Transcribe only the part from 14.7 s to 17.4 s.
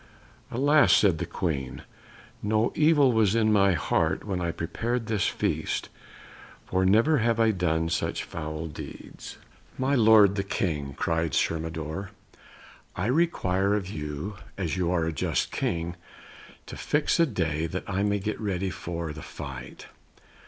you are a just King, to fix a